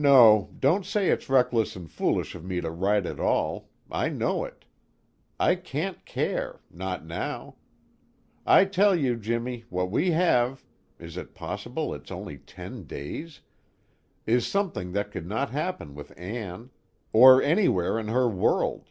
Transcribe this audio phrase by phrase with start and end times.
[0.00, 4.42] "No, don't say it's reckless and foolish of me to write at all I know
[4.46, 4.64] it.
[5.38, 7.56] I can't care, not now.
[8.46, 10.64] I tell you, Jimmy, what we have
[10.98, 13.42] (is it possible it's only ten days?)
[14.24, 16.70] is something that could not happen with Ann.
[17.12, 18.86] Or anywhere in her world.